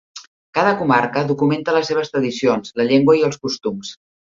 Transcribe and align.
Cada 0.57 0.71
comarca 0.79 1.23
documenta 1.33 1.77
les 1.77 1.93
seves 1.93 2.11
tradicions, 2.15 2.75
la 2.83 2.89
llengua 2.91 3.19
i 3.21 3.25
els 3.31 3.41
costums. 3.47 3.97